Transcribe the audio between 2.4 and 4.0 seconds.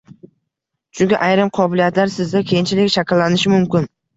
keyinchalik shakllanishi mumkin.